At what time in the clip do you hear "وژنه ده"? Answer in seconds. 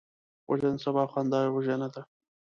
1.55-2.01